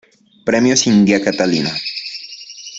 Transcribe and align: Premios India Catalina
Premios 0.45 0.87
India 0.87 1.21
Catalina 1.23 1.71